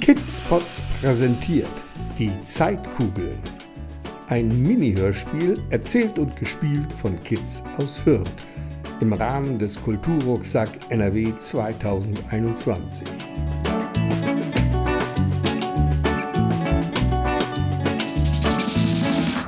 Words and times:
Kidspots 0.00 0.82
präsentiert 1.00 1.66
die 2.16 2.30
Zeitkugel. 2.44 3.36
Ein 4.28 4.62
Mini-Hörspiel 4.62 5.60
erzählt 5.70 6.20
und 6.20 6.36
gespielt 6.36 6.92
von 6.92 7.20
Kids 7.24 7.64
aus 7.76 8.06
Hürth 8.06 8.30
im 9.00 9.12
Rahmen 9.12 9.58
des 9.58 9.82
Kulturrucksack 9.82 10.68
NRW 10.90 11.36
2021. 11.36 13.08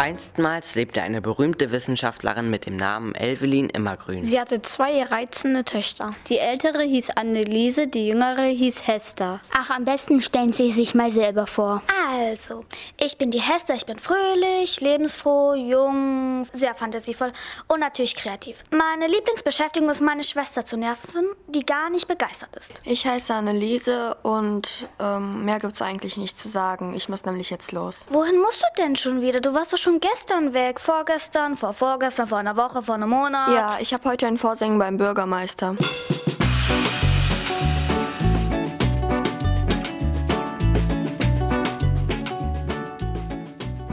Einstmals 0.08 0.74
lebte 0.74 1.02
eine 1.02 1.20
berühmte 1.20 1.70
Wissenschaftlerin 1.70 2.48
mit 2.48 2.64
dem 2.64 2.76
Namen 2.76 3.14
Elvelin 3.14 3.68
Immergrün. 3.68 4.24
Sie 4.24 4.40
hatte 4.40 4.62
zwei 4.62 5.02
reizende 5.02 5.64
Töchter. 5.64 6.14
Die 6.30 6.38
ältere 6.38 6.82
hieß 6.82 7.10
Anneliese, 7.10 7.88
die 7.88 8.08
jüngere 8.08 8.44
hieß 8.44 8.86
Hester. 8.86 9.42
Ach, 9.52 9.68
am 9.68 9.84
besten 9.84 10.22
stellen 10.22 10.54
Sie 10.54 10.72
sich 10.72 10.94
mal 10.94 11.12
selber 11.12 11.46
vor. 11.46 11.82
Also, 12.10 12.64
ich 12.98 13.18
bin 13.18 13.30
die 13.30 13.40
Hester, 13.40 13.74
ich 13.74 13.84
bin 13.84 13.98
fröhlich, 13.98 14.80
lebensfroh, 14.80 15.52
jung, 15.52 16.46
sehr 16.54 16.74
fantasievoll 16.74 17.34
und 17.66 17.80
natürlich 17.80 18.14
kreativ. 18.14 18.64
Meine 18.70 19.08
Lieblingsbeschäftigung 19.08 19.90
ist, 19.90 20.00
meine 20.00 20.24
Schwester 20.24 20.64
zu 20.64 20.78
nerven, 20.78 21.26
die 21.48 21.66
gar 21.66 21.90
nicht 21.90 22.08
begeistert 22.08 22.56
ist. 22.56 22.80
Ich 22.84 23.06
heiße 23.06 23.34
Anneliese 23.34 24.16
und 24.22 24.88
ähm, 24.98 25.44
mehr 25.44 25.58
gibt's 25.58 25.82
eigentlich 25.82 26.16
nicht 26.16 26.40
zu 26.40 26.48
sagen. 26.48 26.94
Ich 26.94 27.10
muss 27.10 27.26
nämlich 27.26 27.50
jetzt 27.50 27.72
los. 27.72 28.06
Wohin 28.08 28.40
musst 28.40 28.62
du 28.62 28.82
denn 28.82 28.96
schon 28.96 29.20
wieder? 29.20 29.40
Du 29.40 29.52
warst 29.52 29.74
doch 29.74 29.78
schon 29.78 29.97
gestern 30.00 30.54
weg, 30.54 30.80
vorgestern, 30.80 31.56
vor 31.56 31.72
vorgestern, 31.72 32.26
vor 32.26 32.38
einer 32.38 32.56
Woche, 32.56 32.82
vor 32.82 32.94
einem 32.94 33.10
Monat. 33.10 33.48
Ja, 33.50 33.78
ich 33.80 33.92
habe 33.92 34.08
heute 34.08 34.26
ein 34.26 34.38
Vorsingen 34.38 34.78
beim 34.78 34.96
Bürgermeister. 34.96 35.76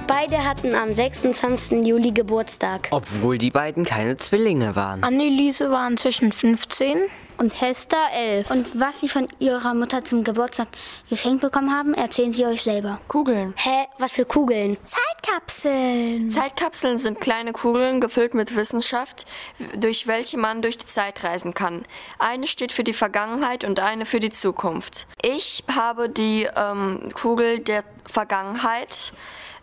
Beide 0.08 0.44
hatten 0.44 0.73
am 0.73 0.92
26. 0.92 1.86
Juli 1.86 2.12
Geburtstag. 2.12 2.88
Obwohl 2.92 3.38
die 3.38 3.52
beiden 3.52 3.86
keine 3.86 4.16
Zwillinge 4.16 4.75
waren. 4.75 5.03
Anneliese 5.03 5.69
war 5.69 5.88
inzwischen 5.88 6.31
15. 6.31 6.97
Und 7.38 7.62
Hester 7.62 7.97
elf. 8.14 8.50
Und 8.50 8.80
was 8.80 9.02
Sie 9.02 9.09
von 9.09 9.28
Ihrer 9.40 9.73
Mutter 9.73 10.03
zum 10.03 10.23
Geburtstag 10.23 10.69
geschenkt 11.09 11.42
bekommen 11.42 11.72
haben, 11.72 11.94
erzählen 11.94 12.34
Sie 12.34 12.45
euch 12.45 12.64
selber. 12.64 13.00
Kugeln. 13.08 13.53
Hä? 13.58 13.86
Was 14.00 14.14
für 14.14 14.25
Kugeln? 14.25 14.78
Zeitkapseln. 15.26 16.30
Zeitkapseln 16.30 17.00
sind 17.00 17.20
kleine 17.20 17.52
Kugeln 17.52 18.00
gefüllt 18.00 18.34
mit 18.34 18.56
Wissenschaft, 18.56 19.26
durch 19.76 20.08
welche 20.08 20.38
man 20.38 20.62
durch 20.62 20.78
die 20.78 20.86
Zeit 20.86 21.23
reisen 21.23 21.54
kann. 21.54 21.84
Eine 22.20 22.48
steht 22.48 22.72
für 22.72 22.84
die 22.84 22.94
Vergangenheit 22.94 23.64
und 23.64 23.80
eine 23.80 24.06
für 24.06 24.20
die 24.20 24.30
Zukunft. 24.30 25.08
Ich 25.22 25.64
habe 25.73 26.09
die 26.09 26.48
ähm, 26.56 27.09
Kugel 27.14 27.59
der 27.59 27.84
Vergangenheit, 28.09 29.14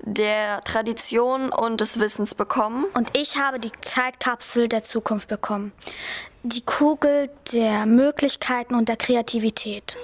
der 0.01 0.61
Tradition 0.63 1.51
und 1.51 1.81
des 1.81 2.01
Wissens 2.01 2.35
bekommen. 2.35 2.85
Und 2.95 3.17
ich 3.17 3.37
habe 3.37 3.61
die 3.61 3.73
Zeitkapsel 3.83 4.69
der 4.69 4.83
Zukunft 4.83 5.29
bekommen. 5.29 5.73
Die 6.43 6.63
Kugel 6.63 7.31
der 7.53 7.87
Möglichkeiten 7.87 8.75
und 8.75 8.89
der 8.89 8.97
Kreativität. 8.97 9.97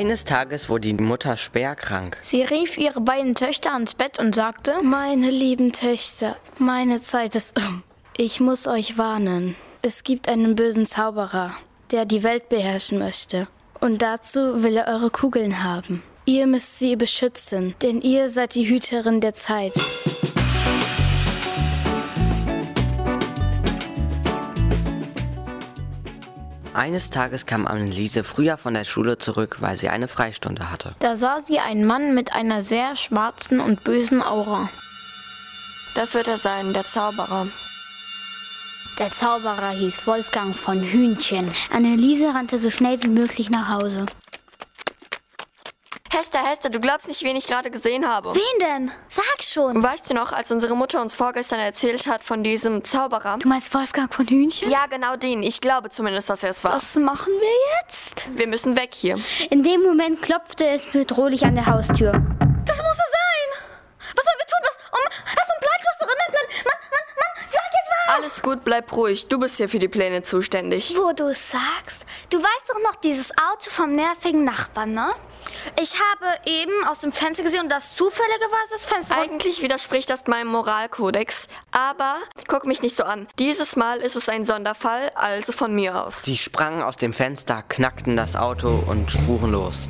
Eines 0.00 0.24
Tages 0.24 0.70
wurde 0.70 0.88
die 0.88 0.94
Mutter 0.94 1.36
schwer 1.36 1.74
krank. 1.74 2.16
Sie 2.22 2.40
rief 2.40 2.78
ihre 2.78 3.02
beiden 3.02 3.34
Töchter 3.34 3.74
ans 3.74 3.92
Bett 3.92 4.18
und 4.18 4.34
sagte, 4.34 4.82
Meine 4.82 5.28
lieben 5.28 5.72
Töchter, 5.72 6.38
meine 6.58 7.02
Zeit 7.02 7.34
ist 7.34 7.58
um. 7.58 7.82
Ich 8.16 8.40
muss 8.40 8.66
euch 8.66 8.96
warnen. 8.96 9.56
Es 9.82 10.02
gibt 10.02 10.26
einen 10.26 10.56
bösen 10.56 10.86
Zauberer, 10.86 11.52
der 11.90 12.06
die 12.06 12.22
Welt 12.22 12.48
beherrschen 12.48 12.98
möchte. 12.98 13.46
Und 13.78 14.00
dazu 14.00 14.62
will 14.62 14.78
er 14.78 14.88
eure 14.88 15.10
Kugeln 15.10 15.62
haben. 15.62 16.02
Ihr 16.24 16.46
müsst 16.46 16.78
sie 16.78 16.96
beschützen, 16.96 17.74
denn 17.82 18.00
ihr 18.00 18.30
seid 18.30 18.54
die 18.54 18.70
Hüterin 18.70 19.20
der 19.20 19.34
Zeit. 19.34 19.74
Eines 26.72 27.10
Tages 27.10 27.46
kam 27.46 27.66
Anneliese 27.66 28.22
früher 28.22 28.56
von 28.56 28.74
der 28.74 28.84
Schule 28.84 29.18
zurück, 29.18 29.56
weil 29.60 29.74
sie 29.76 29.88
eine 29.88 30.06
Freistunde 30.08 30.70
hatte. 30.70 30.94
da 31.00 31.16
sah 31.16 31.40
sie 31.40 31.58
einen 31.58 31.84
Mann 31.84 32.14
mit 32.14 32.32
einer 32.32 32.62
sehr 32.62 32.94
schwarzen 32.96 33.60
und 33.60 33.82
bösen 33.82 34.22
Aura. 34.22 34.68
Das 35.94 36.14
wird 36.14 36.28
er 36.28 36.38
sein, 36.38 36.72
der 36.72 36.84
Zauberer. 36.86 37.46
Der 38.98 39.10
Zauberer 39.10 39.70
hieß 39.70 40.06
Wolfgang 40.06 40.54
von 40.54 40.82
Hühnchen. 40.82 41.50
Anneliese 41.70 42.34
rannte 42.34 42.58
so 42.58 42.70
schnell 42.70 43.02
wie 43.02 43.08
möglich 43.08 43.50
nach 43.50 43.68
Hause. 43.68 44.06
Hester, 46.40 46.50
Hester, 46.50 46.70
du 46.70 46.80
glaubst 46.80 47.08
nicht, 47.08 47.22
wen 47.22 47.36
ich 47.36 47.46
gerade 47.46 47.70
gesehen 47.70 48.08
habe. 48.08 48.34
Wen 48.34 48.58
denn? 48.60 48.90
Sag 49.08 49.42
schon. 49.42 49.82
Weißt 49.82 50.10
du 50.10 50.14
noch, 50.14 50.32
als 50.32 50.50
unsere 50.50 50.74
Mutter 50.76 51.00
uns 51.00 51.14
vorgestern 51.14 51.60
erzählt 51.60 52.06
hat 52.06 52.24
von 52.24 52.42
diesem 52.42 52.84
Zauberer? 52.84 53.38
Du 53.38 53.48
meinst 53.48 53.72
Wolfgang 53.74 54.12
von 54.12 54.26
Hühnchen? 54.26 54.70
Ja, 54.70 54.86
genau 54.86 55.16
den. 55.16 55.42
Ich 55.42 55.60
glaube 55.60 55.90
zumindest, 55.90 56.30
dass 56.30 56.42
er 56.42 56.50
es 56.50 56.64
war. 56.64 56.74
Was 56.74 56.96
machen 56.96 57.32
wir 57.32 57.82
jetzt? 57.82 58.28
Wir 58.36 58.46
müssen 58.46 58.76
weg 58.76 58.90
hier. 58.94 59.16
In 59.50 59.62
dem 59.62 59.82
Moment 59.82 60.22
klopfte 60.22 60.66
es 60.68 60.86
bedrohlich 60.86 61.44
an 61.44 61.54
der 61.54 61.66
Haustür. 61.66 62.12
Das 62.12 62.76
muss 62.78 62.92
es 62.92 63.10
sein. 63.12 63.50
Was 64.14 64.24
sollen 64.24 64.38
wir 64.38 64.46
tun? 64.46 64.58
Was? 64.62 64.76
Um, 64.90 65.10
hast 65.26 65.48
du 65.48 65.52
einen 65.52 65.60
Plan? 65.60 65.78
Du 65.80 65.88
hast 65.90 66.00
doch 66.00 66.06
immer 66.06 66.24
einen 66.26 66.32
Plan. 66.32 66.64
Mann, 66.64 66.80
Mann, 66.90 67.06
Mann, 67.16 67.46
sag 67.46 67.64
jetzt 67.72 67.90
was. 67.90 68.16
Alles 68.16 68.42
gut, 68.42 68.64
bleib 68.64 68.92
ruhig. 68.96 69.28
Du 69.28 69.38
bist 69.38 69.56
hier 69.56 69.68
für 69.68 69.78
die 69.78 69.88
Pläne 69.88 70.22
zuständig. 70.22 70.94
Wo 70.96 71.12
du 71.12 71.32
sagst. 71.34 72.06
Du 72.30 72.38
weißt 72.38 72.70
doch 72.70 72.82
noch 72.82 72.96
dieses 72.96 73.30
Auto 73.32 73.70
vom 73.70 73.94
nervigen 73.94 74.44
Nachbarn, 74.44 74.94
ne? 74.94 75.10
Ich 75.82 75.94
habe 75.94 76.26
eben 76.44 76.84
aus 76.86 76.98
dem 76.98 77.10
Fenster 77.10 77.42
gesehen 77.42 77.62
und 77.62 77.72
das 77.72 77.96
Zufällige 77.96 78.44
war 78.50 78.58
das 78.70 78.84
Fenster. 78.84 79.16
Eigentlich 79.16 79.62
widerspricht 79.62 80.10
das 80.10 80.26
meinem 80.26 80.48
Moralkodex, 80.48 81.46
aber 81.70 82.16
guck 82.48 82.66
mich 82.66 82.82
nicht 82.82 82.96
so 82.96 83.04
an. 83.04 83.26
Dieses 83.38 83.76
Mal 83.76 83.98
ist 83.98 84.14
es 84.14 84.28
ein 84.28 84.44
Sonderfall, 84.44 85.10
also 85.14 85.52
von 85.52 85.74
mir 85.74 86.04
aus. 86.04 86.22
Sie 86.22 86.36
sprangen 86.36 86.82
aus 86.82 86.96
dem 86.96 87.14
Fenster, 87.14 87.62
knackten 87.66 88.14
das 88.14 88.36
Auto 88.36 88.82
und 88.86 89.10
fuhren 89.10 89.52
los. 89.52 89.88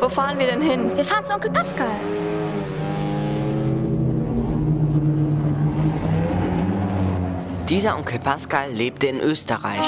Wo 0.00 0.08
fahren 0.08 0.38
wir 0.38 0.46
denn 0.46 0.60
hin? 0.60 0.96
wir 0.96 1.04
fahren 1.04 1.24
zu 1.24 1.34
Onkel 1.34 1.50
Pascal. 1.50 1.86
Dieser 7.68 7.96
Onkel 7.96 8.18
Pascal 8.18 8.70
lebte 8.72 9.06
in 9.08 9.20
Österreich. 9.20 9.86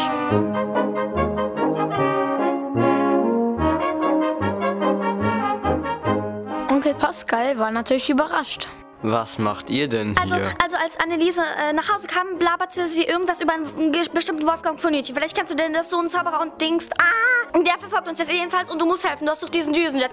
Onkel 6.69 6.95
Pascal 6.95 7.59
war 7.59 7.71
natürlich 7.71 8.09
überrascht. 8.11 8.69
Was 9.03 9.39
macht 9.39 9.71
ihr 9.71 9.89
denn 9.89 10.15
Also, 10.21 10.35
hier? 10.35 10.53
also 10.63 10.77
als 10.77 11.01
Anneliese 11.01 11.41
äh, 11.41 11.73
nach 11.73 11.89
Hause 11.91 12.07
kam, 12.07 12.39
blabberte 12.39 12.87
sie 12.87 13.05
irgendwas 13.05 13.41
über 13.41 13.55
einen 13.55 13.93
bestimmten 14.13 14.47
Wolfgang 14.47 14.79
von 14.79 14.93
Hütchen. 14.93 15.15
Vielleicht 15.15 15.35
kennst 15.35 15.51
du 15.51 15.57
denn 15.57 15.73
das 15.73 15.89
so 15.89 15.99
ein 15.99 16.11
Zauberer 16.11 16.41
und 16.43 16.61
denkst, 16.61 16.89
ah, 17.01 17.05
und 17.53 17.67
der 17.67 17.79
verfolgt 17.79 18.09
uns 18.09 18.19
jetzt 18.19 18.33
jedenfalls 18.33 18.71
und 18.71 18.81
du 18.81 18.87
musst 18.87 19.07
helfen. 19.09 19.27
Du 19.27 19.33
hast 19.33 19.43
doch 19.43 19.49
diesen 19.49 19.73
Düsenjet. 19.73 20.11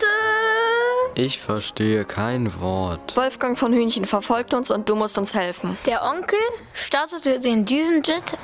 Ich 1.15 1.39
verstehe 1.39 2.05
kein 2.05 2.59
Wort. 2.59 3.15
Wolfgang 3.15 3.57
von 3.57 3.73
Hühnchen 3.73 4.05
verfolgt 4.05 4.53
uns 4.53 4.71
und 4.71 4.89
du 4.89 4.95
musst 4.95 5.17
uns 5.17 5.33
helfen. 5.33 5.77
Der 5.85 6.03
Onkel 6.03 6.39
startete 6.73 7.39
den 7.39 7.65
Düsenjet 7.65 8.38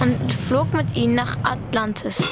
und 0.00 0.32
flog 0.32 0.72
mit 0.72 0.94
ihnen 0.96 1.14
nach 1.14 1.36
Atlantis. 1.44 2.28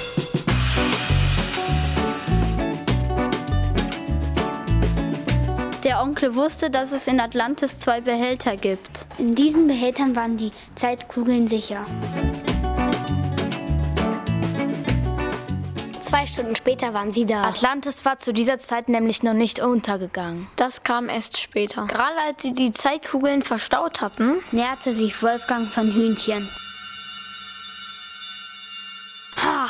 Der 5.84 6.02
Onkel 6.02 6.34
wusste, 6.34 6.70
dass 6.70 6.92
es 6.92 7.06
in 7.06 7.20
Atlantis 7.20 7.78
zwei 7.78 8.00
Behälter 8.00 8.56
gibt. 8.56 9.06
In 9.18 9.34
diesen 9.34 9.66
Behältern 9.66 10.14
waren 10.14 10.36
die 10.36 10.50
Zeitkugeln 10.74 11.48
sicher. 11.48 11.86
Zwei 16.00 16.26
Stunden 16.26 16.56
später 16.56 16.94
waren 16.94 17.12
sie 17.12 17.26
da. 17.26 17.44
Atlantis 17.44 18.04
war 18.06 18.16
zu 18.16 18.32
dieser 18.32 18.58
Zeit 18.58 18.88
nämlich 18.88 19.22
noch 19.22 19.34
nicht 19.34 19.60
untergegangen. 19.60 20.46
Das 20.56 20.82
kam 20.82 21.10
erst 21.10 21.38
später. 21.38 21.86
Gerade 21.86 22.16
als 22.26 22.42
sie 22.42 22.54
die 22.54 22.72
Zeitkugeln 22.72 23.42
verstaut 23.42 24.00
hatten, 24.00 24.40
näherte 24.50 24.94
sich 24.94 25.22
Wolfgang 25.22 25.68
von 25.68 25.92
Hühnchen. 25.92 26.48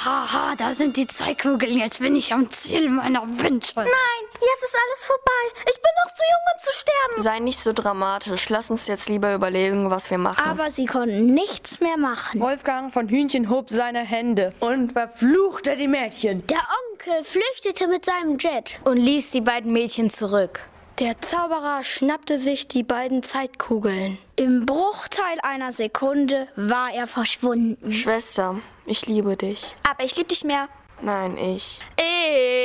Ha, 0.03 0.33
ha, 0.33 0.55
da 0.57 0.73
sind 0.73 0.97
die 0.97 1.07
Zeitkugeln. 1.07 1.79
Jetzt 1.79 2.01
bin 2.01 2.17
ich 2.17 2.33
am 2.33 2.49
Ziel 2.49 2.89
meiner 2.89 3.23
Wünsche. 3.23 3.73
Nein, 3.77 3.87
jetzt 4.33 4.63
ist 4.63 4.75
alles 4.75 5.05
vorbei. 5.05 5.61
Ich 5.69 5.77
bin 5.77 5.91
noch 6.05 6.15
zu 6.15 6.23
jung, 6.23 6.41
um 6.55 6.61
zu 6.63 6.73
sterben. 6.73 7.23
Sei 7.23 7.39
nicht 7.41 7.61
so 7.61 7.75
dramatisch. 7.75 8.49
Lass 8.49 8.71
uns 8.71 8.87
jetzt 8.87 9.11
lieber 9.11 9.35
überlegen, 9.35 9.91
was 9.91 10.11
wir 10.11 10.17
machen. 10.17 10.49
Aber 10.49 10.71
sie 10.71 10.87
konnten 10.87 11.35
nichts 11.35 11.81
mehr 11.81 11.99
machen. 11.99 12.41
Wolfgang 12.41 12.91
von 12.91 13.09
Hühnchen 13.11 13.51
hob 13.51 13.69
seine 13.69 14.01
Hände 14.01 14.55
und 14.61 14.93
verfluchte 14.93 15.77
die 15.77 15.89
Mädchen. 15.89 16.47
Der 16.47 16.63
Onkel 16.93 17.23
flüchtete 17.23 17.87
mit 17.87 18.07
seinem 18.07 18.39
Jet 18.39 18.81
und 18.85 18.97
ließ 18.97 19.33
die 19.33 19.43
beiden 19.43 19.71
Mädchen 19.71 20.09
zurück. 20.09 20.61
Der 21.01 21.19
Zauberer 21.19 21.83
schnappte 21.83 22.39
sich 22.39 22.69
die 22.69 22.83
beiden 22.83 23.23
Zeitkugeln. 23.23 24.19
Im 24.37 24.67
Bruchteil 24.67 25.39
einer 25.43 25.73
Sekunde 25.73 26.47
war 26.57 26.93
er 26.93 27.07
verschwunden. 27.07 27.91
Schwester, 27.91 28.61
ich 28.85 29.07
liebe 29.07 29.35
dich. 29.35 29.75
Aber 29.89 30.05
ich 30.05 30.15
liebe 30.17 30.29
dich 30.29 30.45
mehr. 30.45 30.69
Nein, 31.01 31.39
ich. 31.39 31.81
Ich. 31.97 32.60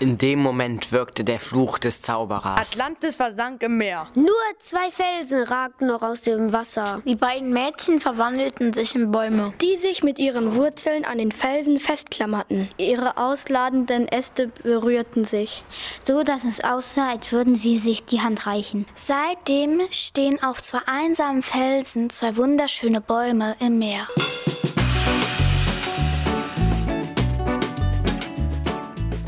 In 0.00 0.16
dem 0.16 0.38
Moment 0.38 0.92
wirkte 0.92 1.24
der 1.24 1.38
Fluch 1.38 1.76
des 1.76 2.00
Zauberers. 2.00 2.58
Atlantis 2.58 3.16
versank 3.16 3.62
im 3.62 3.76
Meer. 3.76 4.08
Nur 4.14 4.32
zwei 4.58 4.90
Felsen 4.90 5.42
ragten 5.42 5.88
noch 5.88 6.00
aus 6.00 6.22
dem 6.22 6.54
Wasser. 6.54 7.02
Die 7.04 7.16
beiden 7.16 7.52
Mädchen 7.52 8.00
verwandelten 8.00 8.72
sich 8.72 8.94
in 8.94 9.10
Bäume, 9.10 9.52
die 9.60 9.76
sich 9.76 10.02
mit 10.02 10.18
ihren 10.18 10.54
Wurzeln 10.54 11.04
an 11.04 11.18
den 11.18 11.32
Felsen 11.32 11.78
festklammerten. 11.78 12.70
Ihre 12.78 13.18
ausladenden 13.18 14.08
Äste 14.08 14.48
berührten 14.62 15.26
sich, 15.26 15.64
so 16.02 16.22
dass 16.22 16.44
es 16.44 16.64
aussah, 16.64 17.10
als 17.10 17.30
würden 17.30 17.54
sie 17.54 17.76
sich 17.76 18.02
die 18.06 18.22
Hand 18.22 18.46
reichen. 18.46 18.86
Seitdem 18.94 19.82
stehen 19.90 20.42
auf 20.42 20.62
zwei 20.62 20.80
einsamen 20.86 21.42
Felsen 21.42 22.08
zwei 22.08 22.38
wunderschöne 22.38 23.02
Bäume 23.02 23.54
im 23.60 23.78
Meer. 23.78 24.08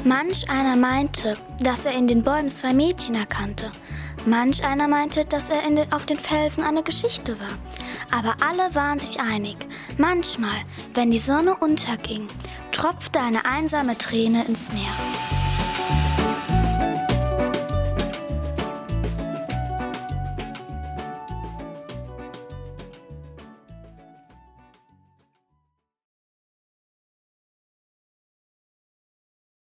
Manch 0.04 0.50
einer 0.50 0.74
meinte, 0.74 1.36
dass 1.62 1.86
er 1.86 1.92
in 1.92 2.08
den 2.08 2.24
Bäumen 2.24 2.50
zwei 2.50 2.72
Mädchen 2.72 3.14
erkannte. 3.14 3.70
Manch 4.26 4.64
einer 4.64 4.88
meinte, 4.88 5.24
dass 5.24 5.48
er 5.48 5.62
den, 5.62 5.92
auf 5.92 6.06
den 6.06 6.18
Felsen 6.18 6.64
eine 6.64 6.82
Geschichte 6.82 7.36
sah. 7.36 7.46
Aber 8.10 8.34
alle 8.44 8.74
waren 8.74 8.98
sich 8.98 9.20
einig. 9.20 9.56
Manchmal, 9.98 10.64
wenn 10.94 11.12
die 11.12 11.18
Sonne 11.18 11.56
unterging, 11.56 12.26
tropfte 12.72 13.20
eine 13.20 13.44
einsame 13.44 13.96
Träne 13.96 14.44
ins 14.44 14.72
Meer. 14.72 14.92